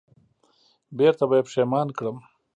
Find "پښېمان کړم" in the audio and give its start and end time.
1.47-2.17